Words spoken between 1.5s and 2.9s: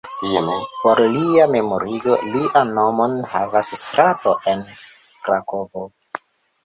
memorigo, lian